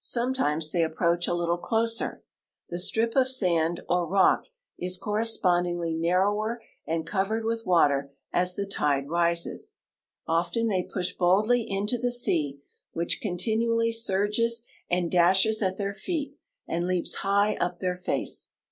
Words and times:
Sometimes 0.00 0.72
they 0.72 0.82
approach 0.82 1.28
a 1.28 1.34
little 1.34 1.56
closer; 1.56 2.24
the 2.68 2.80
strip 2.80 3.14
of 3.14 3.28
sand 3.28 3.80
or 3.88 4.08
rock 4.08 4.46
is 4.76 4.98
correspondingly 4.98 5.94
narrower 5.94 6.60
and 6.84 7.06
covered 7.06 7.44
with 7.44 7.64
water 7.64 8.12
as 8.32 8.56
the 8.56 8.66
tide 8.66 9.08
rises. 9.08 9.76
Often 10.26 10.66
they 10.66 10.82
push 10.82 11.12
boldly 11.12 11.62
into 11.62 11.96
the 11.96 12.10
sea, 12.10 12.60
which 12.90 13.20
con 13.22 13.36
tinually 13.38 13.94
surges 13.94 14.64
and 14.90 15.12
dashes 15.12 15.62
at 15.62 15.76
their 15.76 15.92
feet 15.92 16.34
and 16.66 16.84
leaps 16.84 17.14
high 17.14 17.54
up 17.60 17.78
their 17.78 17.94
face. 17.94 18.48